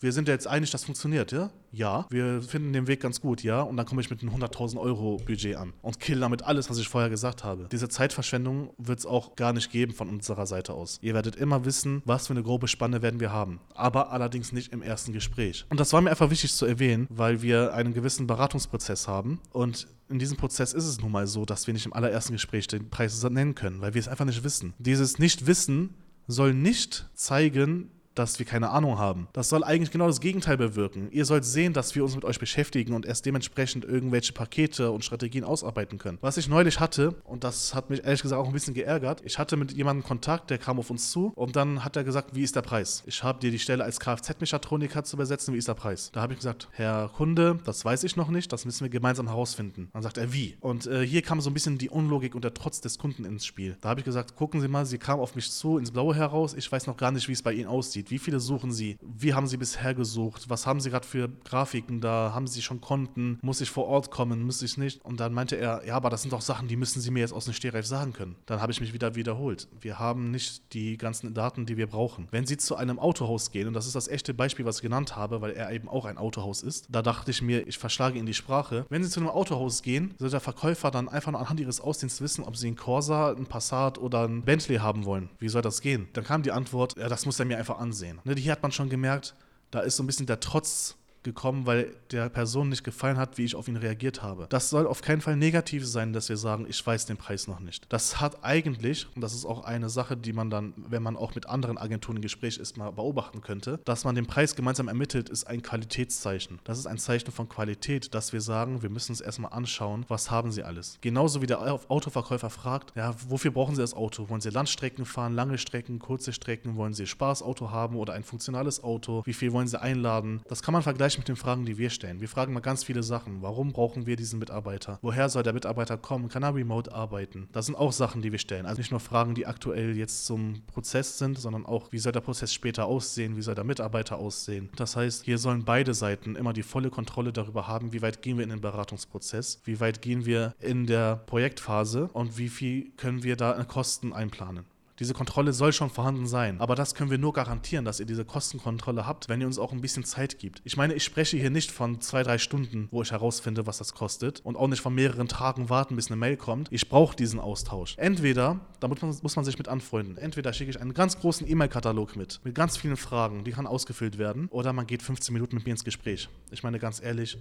wir 0.00 0.12
sind 0.12 0.28
ja 0.28 0.34
jetzt 0.34 0.46
einig, 0.46 0.70
das 0.70 0.84
funktioniert, 0.84 1.32
ja? 1.32 1.50
Ja. 1.72 2.06
Wir 2.10 2.40
finden 2.42 2.72
den 2.72 2.86
Weg 2.86 3.00
ganz 3.00 3.20
gut, 3.20 3.42
ja? 3.42 3.60
Und 3.62 3.76
dann 3.76 3.86
komme 3.86 4.00
ich 4.00 4.10
mit 4.10 4.22
einem 4.22 4.32
100.000 4.34 4.78
Euro 4.78 5.18
Budget 5.18 5.56
an 5.56 5.72
und 5.82 6.00
kill 6.00 6.20
damit 6.20 6.44
alles, 6.44 6.70
was 6.70 6.78
ich 6.78 6.88
vorher 6.88 7.10
gesagt 7.10 7.44
habe. 7.44 7.68
Diese 7.70 7.88
Zeitverschwendung 7.88 8.70
wird 8.78 9.00
es 9.00 9.06
auch 9.06 9.36
gar 9.36 9.52
nicht 9.52 9.70
geben 9.70 9.92
von 9.92 10.08
unserer 10.08 10.46
Seite 10.46 10.72
aus. 10.74 10.98
Ihr 11.02 11.14
werdet 11.14 11.36
immer 11.36 11.64
wissen, 11.64 12.02
was 12.04 12.26
für 12.26 12.32
eine 12.32 12.42
grobe 12.42 12.68
Spanne 12.68 13.02
werden 13.02 13.20
wir 13.20 13.32
haben. 13.32 13.60
Aber 13.74 14.12
allerdings 14.12 14.52
nicht 14.52 14.72
im 14.72 14.82
ersten 14.82 15.12
Gespräch. 15.12 15.66
Und 15.68 15.80
das 15.80 15.92
war 15.92 16.00
mir 16.00 16.10
einfach 16.10 16.30
wichtig 16.30 16.52
zu 16.54 16.66
erwähnen, 16.66 17.06
weil 17.10 17.42
wir 17.42 17.74
einen 17.74 17.92
gewissen 17.92 18.26
Beratungsprozess 18.26 19.08
haben 19.08 19.40
und 19.52 19.88
in 20.08 20.18
diesem 20.18 20.38
Prozess 20.38 20.72
ist 20.72 20.86
es 20.86 21.00
nun 21.00 21.12
mal 21.12 21.26
so, 21.26 21.44
dass 21.44 21.66
wir 21.66 21.74
nicht 21.74 21.84
im 21.84 21.92
allerersten 21.92 22.32
Gespräch 22.32 22.66
den 22.66 22.88
Preis 22.88 23.22
nennen 23.22 23.54
können, 23.54 23.82
weil 23.82 23.92
wir 23.92 24.00
es 24.00 24.08
einfach 24.08 24.24
nicht 24.24 24.42
wissen. 24.42 24.72
Dieses 24.78 25.18
Nicht-Wissen 25.18 25.94
soll 26.26 26.54
nicht 26.54 27.10
zeigen, 27.14 27.90
dass 28.18 28.38
wir 28.38 28.46
keine 28.46 28.70
Ahnung 28.70 28.98
haben. 28.98 29.28
Das 29.32 29.48
soll 29.48 29.62
eigentlich 29.64 29.90
genau 29.90 30.06
das 30.06 30.20
Gegenteil 30.20 30.56
bewirken. 30.56 31.08
Ihr 31.10 31.24
sollt 31.24 31.44
sehen, 31.44 31.72
dass 31.72 31.94
wir 31.94 32.02
uns 32.02 32.14
mit 32.14 32.24
euch 32.24 32.38
beschäftigen 32.38 32.94
und 32.94 33.06
erst 33.06 33.26
dementsprechend 33.26 33.84
irgendwelche 33.84 34.32
Pakete 34.32 34.90
und 34.90 35.04
Strategien 35.04 35.44
ausarbeiten 35.44 35.98
können. 35.98 36.18
Was 36.20 36.36
ich 36.36 36.48
neulich 36.48 36.80
hatte, 36.80 37.14
und 37.24 37.44
das 37.44 37.74
hat 37.74 37.90
mich 37.90 38.04
ehrlich 38.04 38.22
gesagt 38.22 38.40
auch 38.40 38.48
ein 38.48 38.52
bisschen 38.52 38.74
geärgert, 38.74 39.22
ich 39.24 39.38
hatte 39.38 39.56
mit 39.56 39.72
jemandem 39.72 40.04
Kontakt, 40.04 40.50
der 40.50 40.58
kam 40.58 40.78
auf 40.78 40.90
uns 40.90 41.10
zu 41.10 41.32
und 41.34 41.54
dann 41.56 41.84
hat 41.84 41.96
er 41.96 42.04
gesagt, 42.04 42.34
wie 42.34 42.42
ist 42.42 42.56
der 42.56 42.62
Preis? 42.62 43.02
Ich 43.06 43.22
habe 43.22 43.38
dir 43.38 43.50
die 43.50 43.58
Stelle 43.58 43.84
als 43.84 44.00
Kfz-Mechatroniker 44.00 45.04
zu 45.04 45.16
besetzen, 45.16 45.54
wie 45.54 45.58
ist 45.58 45.68
der 45.68 45.74
Preis? 45.74 46.10
Da 46.12 46.20
habe 46.20 46.32
ich 46.32 46.40
gesagt, 46.40 46.68
Herr 46.72 47.08
Kunde, 47.08 47.58
das 47.64 47.84
weiß 47.84 48.02
ich 48.04 48.16
noch 48.16 48.28
nicht, 48.28 48.52
das 48.52 48.64
müssen 48.64 48.84
wir 48.84 48.90
gemeinsam 48.90 49.28
herausfinden. 49.28 49.90
Dann 49.92 50.02
sagt 50.02 50.18
er, 50.18 50.32
wie? 50.32 50.56
Und 50.60 50.86
äh, 50.86 51.06
hier 51.06 51.22
kam 51.22 51.40
so 51.40 51.50
ein 51.50 51.54
bisschen 51.54 51.78
die 51.78 51.90
Unlogik 51.90 52.34
und 52.34 52.42
der 52.42 52.54
Trotz 52.54 52.80
des 52.80 52.98
Kunden 52.98 53.24
ins 53.24 53.46
Spiel. 53.46 53.76
Da 53.80 53.90
habe 53.90 54.00
ich 54.00 54.04
gesagt, 54.04 54.34
gucken 54.34 54.60
Sie 54.60 54.68
mal, 54.68 54.86
Sie 54.86 54.98
kam 54.98 55.20
auf 55.20 55.36
mich 55.36 55.50
zu, 55.50 55.78
ins 55.78 55.92
Blaue 55.92 56.14
heraus, 56.14 56.54
ich 56.54 56.70
weiß 56.70 56.86
noch 56.86 56.96
gar 56.96 57.12
nicht, 57.12 57.28
wie 57.28 57.32
es 57.32 57.42
bei 57.42 57.52
Ihnen 57.52 57.68
aussieht. 57.68 58.07
Wie 58.08 58.18
viele 58.18 58.40
suchen 58.40 58.72
Sie? 58.72 58.98
Wie 59.02 59.34
haben 59.34 59.46
Sie 59.46 59.58
bisher 59.58 59.94
gesucht? 59.94 60.48
Was 60.48 60.66
haben 60.66 60.80
Sie 60.80 60.90
gerade 60.90 61.06
für 61.06 61.28
Grafiken 61.44 62.00
da? 62.00 62.32
Haben 62.34 62.46
Sie 62.46 62.62
schon 62.62 62.80
Konten? 62.80 63.38
Muss 63.42 63.60
ich 63.60 63.70
vor 63.70 63.86
Ort 63.86 64.10
kommen? 64.10 64.42
Muss 64.42 64.62
ich 64.62 64.78
nicht? 64.78 65.04
Und 65.04 65.20
dann 65.20 65.34
meinte 65.34 65.56
er, 65.56 65.84
ja, 65.86 65.94
aber 65.94 66.08
das 66.08 66.22
sind 66.22 66.32
doch 66.32 66.40
Sachen, 66.40 66.68
die 66.68 66.76
müssen 66.76 67.00
Sie 67.00 67.10
mir 67.10 67.20
jetzt 67.20 67.32
aus 67.32 67.44
dem 67.44 67.54
Stehreif 67.54 67.86
sagen 67.86 68.14
können. 68.14 68.36
Dann 68.46 68.62
habe 68.62 68.72
ich 68.72 68.80
mich 68.80 68.94
wieder 68.94 69.14
wiederholt. 69.14 69.68
Wir 69.80 69.98
haben 69.98 70.30
nicht 70.30 70.72
die 70.72 70.96
ganzen 70.96 71.34
Daten, 71.34 71.66
die 71.66 71.76
wir 71.76 71.86
brauchen. 71.86 72.28
Wenn 72.30 72.46
Sie 72.46 72.56
zu 72.56 72.76
einem 72.76 72.98
Autohaus 72.98 73.50
gehen, 73.50 73.68
und 73.68 73.74
das 73.74 73.86
ist 73.86 73.94
das 73.94 74.08
echte 74.08 74.32
Beispiel, 74.32 74.64
was 74.64 74.76
ich 74.76 74.82
genannt 74.82 75.16
habe, 75.16 75.40
weil 75.42 75.52
er 75.52 75.70
eben 75.72 75.88
auch 75.88 76.06
ein 76.06 76.16
Autohaus 76.16 76.62
ist, 76.62 76.86
da 76.88 77.02
dachte 77.02 77.30
ich 77.30 77.42
mir, 77.42 77.66
ich 77.66 77.76
verschlage 77.78 78.16
Ihnen 78.16 78.26
die 78.26 78.34
Sprache. 78.34 78.86
Wenn 78.88 79.04
Sie 79.04 79.10
zu 79.10 79.20
einem 79.20 79.28
Autohaus 79.28 79.82
gehen, 79.82 80.14
soll 80.18 80.30
der 80.30 80.40
Verkäufer 80.40 80.90
dann 80.90 81.08
einfach 81.08 81.32
nur 81.32 81.40
anhand 81.40 81.60
Ihres 81.60 81.80
Aussehens 81.80 82.20
wissen, 82.20 82.44
ob 82.44 82.56
Sie 82.56 82.68
einen 82.68 82.76
Corsa, 82.76 83.32
einen 83.32 83.46
Passat 83.46 83.98
oder 83.98 84.22
einen 84.24 84.42
Bentley 84.42 84.76
haben 84.76 85.04
wollen. 85.04 85.28
Wie 85.38 85.48
soll 85.48 85.62
das 85.62 85.80
gehen? 85.80 86.08
Dann 86.14 86.24
kam 86.24 86.42
die 86.42 86.52
Antwort, 86.52 86.96
ja, 86.96 87.08
das 87.08 87.26
muss 87.26 87.38
er 87.38 87.44
mir 87.44 87.58
einfach 87.58 87.78
ansehen. 87.78 87.97
Ne, 88.24 88.34
hier 88.34 88.52
hat 88.52 88.62
man 88.62 88.72
schon 88.72 88.88
gemerkt, 88.88 89.34
da 89.70 89.80
ist 89.80 89.96
so 89.96 90.02
ein 90.02 90.06
bisschen 90.06 90.26
der 90.26 90.40
Trotz 90.40 90.97
gekommen, 91.22 91.66
weil 91.66 91.94
der 92.10 92.28
Person 92.28 92.68
nicht 92.68 92.84
gefallen 92.84 93.16
hat, 93.16 93.38
wie 93.38 93.44
ich 93.44 93.54
auf 93.54 93.68
ihn 93.68 93.76
reagiert 93.76 94.22
habe. 94.22 94.46
Das 94.48 94.70
soll 94.70 94.86
auf 94.86 95.02
keinen 95.02 95.20
Fall 95.20 95.36
negativ 95.36 95.86
sein, 95.86 96.12
dass 96.12 96.28
wir 96.28 96.36
sagen, 96.36 96.66
ich 96.68 96.84
weiß 96.84 97.06
den 97.06 97.16
Preis 97.16 97.48
noch 97.48 97.60
nicht. 97.60 97.86
Das 97.92 98.20
hat 98.20 98.44
eigentlich, 98.44 99.06
und 99.14 99.22
das 99.22 99.34
ist 99.34 99.44
auch 99.44 99.64
eine 99.64 99.88
Sache, 99.88 100.16
die 100.16 100.32
man 100.32 100.50
dann, 100.50 100.72
wenn 100.76 101.02
man 101.02 101.16
auch 101.16 101.34
mit 101.34 101.46
anderen 101.46 101.78
Agenturen 101.78 102.16
im 102.16 102.22
Gespräch 102.22 102.58
ist, 102.58 102.76
mal 102.76 102.90
beobachten 102.90 103.40
könnte, 103.40 103.80
dass 103.84 104.04
man 104.04 104.14
den 104.14 104.26
Preis 104.26 104.54
gemeinsam 104.54 104.88
ermittelt, 104.88 105.28
ist 105.28 105.44
ein 105.44 105.62
Qualitätszeichen. 105.62 106.60
Das 106.64 106.78
ist 106.78 106.86
ein 106.86 106.98
Zeichen 106.98 107.32
von 107.32 107.48
Qualität, 107.48 108.14
dass 108.14 108.32
wir 108.32 108.40
sagen, 108.40 108.82
wir 108.82 108.90
müssen 108.90 109.12
uns 109.12 109.20
erstmal 109.20 109.52
anschauen, 109.52 110.04
was 110.08 110.30
haben 110.30 110.52
sie 110.52 110.62
alles. 110.62 110.98
Genauso 111.00 111.42
wie 111.42 111.46
der 111.46 111.60
Autoverkäufer 111.90 112.50
fragt, 112.50 112.96
ja, 112.96 113.14
wofür 113.28 113.50
brauchen 113.50 113.74
sie 113.74 113.82
das 113.82 113.94
Auto? 113.94 114.28
Wollen 114.28 114.40
sie 114.40 114.50
Landstrecken 114.50 115.04
fahren, 115.04 115.34
lange 115.34 115.58
Strecken, 115.58 115.98
kurze 115.98 116.32
Strecken? 116.32 116.76
Wollen 116.76 116.94
sie 116.94 117.06
Spaßauto 117.06 117.70
haben 117.70 117.96
oder 117.96 118.12
ein 118.12 118.24
funktionales 118.24 118.82
Auto? 118.82 119.22
Wie 119.24 119.32
viel 119.32 119.52
wollen 119.52 119.68
sie 119.68 119.80
einladen? 119.80 120.42
Das 120.48 120.62
kann 120.62 120.72
man 120.72 120.82
vergleichen 120.82 121.07
mit 121.16 121.28
den 121.28 121.36
Fragen, 121.36 121.64
die 121.64 121.78
wir 121.78 121.90
stellen. 121.90 122.20
Wir 122.20 122.28
fragen 122.28 122.52
mal 122.52 122.60
ganz 122.60 122.82
viele 122.82 123.04
Sachen. 123.04 123.40
Warum 123.40 123.72
brauchen 123.72 124.06
wir 124.06 124.16
diesen 124.16 124.40
Mitarbeiter? 124.40 124.98
Woher 125.00 125.28
soll 125.28 125.44
der 125.44 125.52
Mitarbeiter 125.52 125.96
kommen? 125.96 126.28
Kann 126.28 126.42
er 126.42 126.54
remote 126.54 126.92
arbeiten? 126.92 127.48
Das 127.52 127.66
sind 127.66 127.76
auch 127.76 127.92
Sachen, 127.92 128.20
die 128.20 128.32
wir 128.32 128.40
stellen. 128.40 128.66
Also 128.66 128.80
nicht 128.80 128.90
nur 128.90 128.98
Fragen, 128.98 129.36
die 129.36 129.46
aktuell 129.46 129.96
jetzt 129.96 130.26
zum 130.26 130.62
Prozess 130.66 131.18
sind, 131.18 131.38
sondern 131.38 131.64
auch, 131.64 131.92
wie 131.92 131.98
soll 131.98 132.10
der 132.10 132.20
Prozess 132.20 132.52
später 132.52 132.86
aussehen? 132.86 133.36
Wie 133.36 133.42
soll 133.42 133.54
der 133.54 133.64
Mitarbeiter 133.64 134.16
aussehen? 134.18 134.70
Das 134.74 134.96
heißt, 134.96 135.24
hier 135.24 135.38
sollen 135.38 135.64
beide 135.64 135.94
Seiten 135.94 136.34
immer 136.34 136.52
die 136.52 136.64
volle 136.64 136.90
Kontrolle 136.90 137.32
darüber 137.32 137.68
haben, 137.68 137.92
wie 137.92 138.02
weit 138.02 138.22
gehen 138.22 138.36
wir 138.36 138.44
in 138.44 138.50
den 138.50 138.60
Beratungsprozess, 138.60 139.60
wie 139.64 139.78
weit 139.78 140.02
gehen 140.02 140.26
wir 140.26 140.54
in 140.60 140.86
der 140.86 141.16
Projektphase 141.16 142.10
und 142.12 142.38
wie 142.38 142.48
viel 142.48 142.90
können 142.96 143.22
wir 143.22 143.36
da 143.36 143.52
Kosten 143.68 144.12
einplanen. 144.12 144.64
Diese 144.98 145.14
Kontrolle 145.14 145.52
soll 145.52 145.72
schon 145.72 145.90
vorhanden 145.90 146.26
sein. 146.26 146.60
Aber 146.60 146.74
das 146.74 146.94
können 146.94 147.10
wir 147.10 147.18
nur 147.18 147.32
garantieren, 147.32 147.84
dass 147.84 148.00
ihr 148.00 148.06
diese 148.06 148.24
Kostenkontrolle 148.24 149.06
habt, 149.06 149.28
wenn 149.28 149.40
ihr 149.40 149.46
uns 149.46 149.58
auch 149.58 149.72
ein 149.72 149.80
bisschen 149.80 150.04
Zeit 150.04 150.38
gibt. 150.38 150.60
Ich 150.64 150.76
meine, 150.76 150.94
ich 150.94 151.04
spreche 151.04 151.36
hier 151.36 151.50
nicht 151.50 151.70
von 151.70 152.00
zwei, 152.00 152.22
drei 152.22 152.38
Stunden, 152.38 152.88
wo 152.90 153.02
ich 153.02 153.12
herausfinde, 153.12 153.66
was 153.66 153.78
das 153.78 153.94
kostet. 153.94 154.40
Und 154.44 154.56
auch 154.56 154.66
nicht 154.66 154.80
von 154.80 154.94
mehreren 154.94 155.28
Tagen 155.28 155.70
warten, 155.70 155.96
bis 155.96 156.08
eine 156.08 156.16
Mail 156.16 156.36
kommt. 156.36 156.68
Ich 156.72 156.88
brauche 156.88 157.14
diesen 157.14 157.38
Austausch. 157.38 157.94
Entweder, 157.96 158.60
da 158.80 158.88
muss 158.88 159.00
man, 159.00 159.16
muss 159.22 159.36
man 159.36 159.44
sich 159.44 159.56
mit 159.58 159.68
anfreunden, 159.68 160.16
entweder 160.16 160.52
schicke 160.52 160.70
ich 160.70 160.80
einen 160.80 160.94
ganz 160.94 161.18
großen 161.18 161.48
E-Mail-Katalog 161.48 162.16
mit, 162.16 162.40
mit 162.44 162.54
ganz 162.54 162.76
vielen 162.76 162.96
Fragen, 162.96 163.44
die 163.44 163.52
kann 163.52 163.66
ausgefüllt 163.66 164.18
werden. 164.18 164.48
Oder 164.50 164.72
man 164.72 164.86
geht 164.86 165.02
15 165.02 165.32
Minuten 165.32 165.56
mit 165.56 165.64
mir 165.64 165.72
ins 165.72 165.84
Gespräch. 165.84 166.28
Ich 166.50 166.62
meine, 166.62 166.78
ganz 166.78 167.02
ehrlich, 167.02 167.38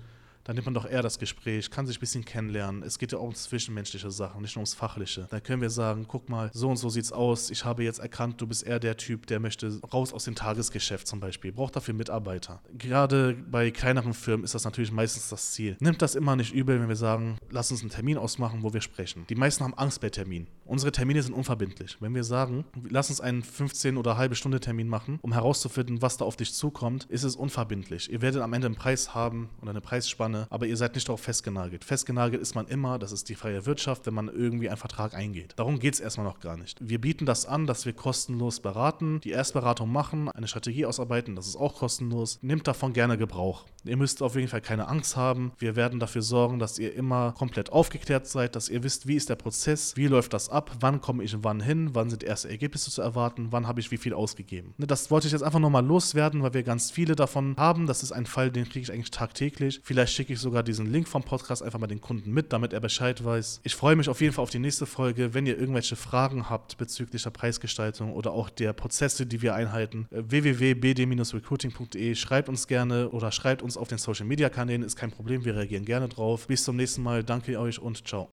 dann 0.48 0.56
nimmt 0.56 0.66
man 0.66 0.74
doch 0.74 0.90
eher 0.90 1.02
das 1.02 1.20
Gespräch, 1.20 1.70
kann 1.70 1.86
sich 1.86 1.98
ein 1.98 2.00
bisschen 2.00 2.24
kennenlernen. 2.24 2.82
Es 2.82 2.98
geht 2.98 3.12
ja 3.12 3.18
auch 3.18 3.28
um 3.28 3.36
zwischenmenschliche 3.36 4.10
Sachen, 4.10 4.42
nicht 4.42 4.56
nur 4.56 4.62
ums 4.62 4.74
Fachliche. 4.74 5.28
Da 5.30 5.42
können 5.42 5.62
wir 5.62 5.70
sagen, 5.70 6.06
guck 6.08 6.30
mal, 6.30 6.50
so 6.54 6.70
und 6.70 6.78
so 6.78 6.88
sieht's 6.88 7.12
aus. 7.12 7.50
Ich 7.50 7.66
habe 7.66 7.84
jetzt 7.84 8.00
erkannt, 8.00 8.40
du 8.40 8.48
bist 8.48 8.66
eher 8.66 8.80
der 8.80 8.96
Typ, 8.96 9.28
der 9.28 9.42
möchte 9.42 9.78
raus 9.94 10.14
aus 10.14 10.24
dem 10.24 10.36
Tagesgeschäft 10.36 11.06
zum 11.06 11.20
Beispiel, 11.20 11.52
braucht 11.52 11.76
dafür 11.76 11.94
Mitarbeiter. 11.94 12.62
Gerade 12.78 13.36
bei 13.52 13.72
kleineren 13.72 14.14
Firmen 14.14 14.46
ist 14.46 14.56
das 14.56 14.64
natürlich 14.64 14.92
meistens 14.94 15.28
das 15.28 15.52
Ziel. 15.52 15.76
Nimmt 15.82 16.02
das 16.02 16.16
immer 16.16 16.38
nicht 16.38 16.54
übel, 16.54 16.80
wenn 16.80 16.88
wir 16.88 16.96
sagen, 16.96 17.38
lass 17.50 17.70
uns 17.72 17.82
einen 17.82 17.90
Termin 17.90 18.18
ausmachen, 18.18 18.64
wo 18.64 18.74
wir 18.74 18.82
sprechen. 18.82 19.26
Die 19.28 19.36
meisten 19.36 19.66
haben 19.66 19.74
Angst 19.74 20.00
bei 20.00 20.10
Terminen. 20.10 20.48
Unsere 20.64 20.94
Termine 20.94 21.22
sind 21.24 21.34
unverbindlich. 21.34 21.98
Wenn 22.00 22.16
wir 22.16 22.24
sagen, 22.24 22.64
lass 22.90 23.10
uns 23.10 23.20
einen 23.20 23.44
15 23.44 23.98
oder 23.98 24.16
halbe 24.16 24.36
Stunde 24.36 24.62
Termin 24.62 24.88
machen, 24.88 25.20
um 25.22 25.34
herauszufinden, 25.34 26.02
was 26.02 26.16
da 26.16 26.24
auf 26.24 26.38
dich 26.38 26.54
zukommt, 26.54 27.04
ist 27.10 27.24
es 27.24 27.36
unverbindlich. 27.36 28.10
Ihr 28.10 28.22
werdet 28.22 28.42
am 28.42 28.54
Ende 28.54 28.68
einen 28.68 28.76
Preis 28.76 29.14
haben 29.14 29.50
oder 29.62 29.72
eine 29.72 29.82
Preisspanne 29.82 30.37
Spanne, 30.38 30.48
aber 30.50 30.66
ihr 30.68 30.78
seid 30.78 30.96
nicht 30.96 31.08
darauf 31.08 31.22
festgenagelt. 31.22 31.84
Festgenagelt 31.84 32.42
ist 32.42 32.56
man 32.56 32.68
immer, 32.68 33.00
das 33.00 33.12
ist 33.12 33.30
die 33.30 33.36
freie 33.36 33.66
Wirtschaft, 33.66 34.06
wenn 34.06 34.14
man 34.14 34.28
irgendwie 34.28 34.70
einen 34.70 34.78
Vertrag 34.78 35.14
eingeht. 35.14 35.54
Darum 35.58 35.80
geht 35.80 35.96
es 35.96 36.00
erstmal 36.00 36.26
noch 36.26 36.40
gar 36.40 36.58
nicht. 36.58 36.78
Wir 36.82 37.00
bieten 37.00 37.26
das 37.26 37.46
an, 37.46 37.68
dass 37.68 37.86
wir 37.86 37.94
kostenlos 37.94 38.60
beraten, 38.60 39.20
die 39.22 39.32
Erstberatung 39.32 39.92
machen, 39.92 40.30
eine 40.30 40.48
Strategie 40.48 40.86
ausarbeiten, 40.86 41.36
das 41.36 41.48
ist 41.48 41.56
auch 41.56 41.76
kostenlos. 41.76 42.40
Nehmt 42.42 42.68
davon 42.68 42.94
gerne 42.94 43.18
Gebrauch. 43.18 43.66
Ihr 43.84 43.98
müsst 43.98 44.22
auf 44.22 44.36
jeden 44.36 44.48
Fall 44.48 44.62
keine 44.62 44.88
Angst 44.88 45.16
haben. 45.16 45.54
Wir 45.58 45.76
werden 45.76 46.00
dafür 46.00 46.22
sorgen, 46.22 46.60
dass 46.60 46.78
ihr 46.78 46.94
immer 46.94 47.34
komplett 47.34 47.72
aufgeklärt 47.72 48.28
seid, 48.28 48.56
dass 48.56 48.70
ihr 48.70 48.84
wisst, 48.84 49.08
wie 49.08 49.16
ist 49.16 49.30
der 49.30 49.36
Prozess, 49.36 49.96
wie 49.96 50.08
läuft 50.08 50.34
das 50.34 50.50
ab, 50.50 50.72
wann 50.80 51.02
komme 51.02 51.24
ich 51.24 51.36
wann 51.42 51.60
hin, 51.60 51.90
wann 51.94 52.10
sind 52.10 52.24
erste 52.24 52.50
Ergebnisse 52.50 52.90
zu 52.90 53.02
erwarten, 53.02 53.48
wann 53.52 53.68
habe 53.68 53.80
ich 53.80 53.92
wie 53.92 53.98
viel 53.98 54.14
ausgegeben. 54.14 54.74
Ne, 54.78 54.88
das 54.88 55.12
wollte 55.12 55.28
ich 55.28 55.34
jetzt 55.34 55.44
einfach 55.44 55.60
nochmal 55.60 55.86
loswerden, 55.86 56.42
weil 56.42 56.54
wir 56.54 56.64
ganz 56.64 56.90
viele 56.90 57.16
davon 57.16 57.56
haben. 57.58 57.86
Das 57.86 58.02
ist 58.02 58.12
ein 58.12 58.26
Fall, 58.26 58.50
den 58.50 58.66
kriege 58.66 58.80
ich 58.80 58.92
eigentlich 58.92 59.12
tagtäglich. 59.12 59.82
Vielleicht 59.84 60.14
schicke 60.28 60.34
ich 60.34 60.42
sogar 60.42 60.62
diesen 60.62 60.92
Link 60.92 61.08
vom 61.08 61.24
Podcast 61.24 61.64
einfach 61.64 61.80
mal 61.80 61.88
den 61.88 62.02
Kunden 62.02 62.34
mit, 62.34 62.52
damit 62.52 62.74
er 62.74 62.82
Bescheid 62.82 63.24
weiß. 63.24 63.62
Ich 63.64 63.76
freue 63.76 63.96
mich 63.96 64.10
auf 64.10 64.20
jeden 64.20 64.34
Fall 64.34 64.44
auf 64.44 64.50
die 64.50 64.60
nächste 64.60 64.86
Folge. 64.86 65.34
Wenn 65.34 65.46
ihr 65.46 65.58
irgendwelche 65.58 65.96
Fragen 65.96 66.50
habt 66.50 66.78
bezüglich 66.78 67.24
der 67.24 67.30
Preisgestaltung 67.30 68.12
oder 68.12 68.34
auch 68.34 68.50
der 68.50 68.74
Prozesse, 68.74 69.26
die 69.26 69.42
wir 69.42 69.56
einhalten, 69.56 70.06
äh, 70.12 70.24
www.bd-recruiting.de, 70.28 72.14
schreibt 72.16 72.50
uns 72.50 72.68
gerne 72.68 73.08
oder 73.10 73.32
schreibt 73.32 73.62
uns 73.62 73.78
auf 73.78 73.88
den 73.88 74.00
Social 74.00 74.26
Media 74.26 74.50
Kanälen, 74.50 74.84
ist 74.84 74.98
kein 74.98 75.12
Problem, 75.12 75.46
wir 75.46 75.56
reagieren 75.56 75.86
gerne 75.86 76.10
drauf. 76.10 76.48
Bis 76.48 76.66
zum 76.66 76.76
nächsten 76.76 77.04
Mal, 77.04 77.24
danke 77.24 77.58
euch 77.58 77.80
und 77.80 78.06
ciao. 78.06 78.26